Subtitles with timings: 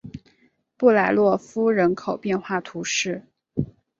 [0.77, 3.23] 普莱洛夫人口变化图示